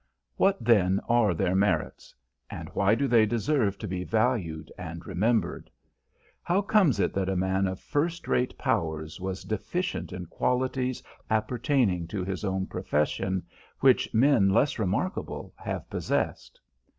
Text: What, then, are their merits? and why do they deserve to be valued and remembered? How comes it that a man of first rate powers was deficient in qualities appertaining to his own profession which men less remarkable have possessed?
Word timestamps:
What, 0.35 0.57
then, 0.65 0.99
are 1.07 1.35
their 1.35 1.53
merits? 1.53 2.15
and 2.49 2.69
why 2.69 2.95
do 2.95 3.07
they 3.07 3.27
deserve 3.27 3.77
to 3.77 3.87
be 3.87 4.03
valued 4.03 4.71
and 4.75 5.05
remembered? 5.05 5.69
How 6.41 6.63
comes 6.63 6.99
it 6.99 7.13
that 7.13 7.29
a 7.29 7.35
man 7.35 7.67
of 7.67 7.79
first 7.79 8.27
rate 8.27 8.57
powers 8.57 9.19
was 9.19 9.43
deficient 9.43 10.11
in 10.11 10.25
qualities 10.25 11.03
appertaining 11.29 12.07
to 12.07 12.25
his 12.25 12.43
own 12.43 12.65
profession 12.65 13.43
which 13.81 14.11
men 14.11 14.49
less 14.49 14.79
remarkable 14.79 15.53
have 15.57 15.87
possessed? 15.87 16.59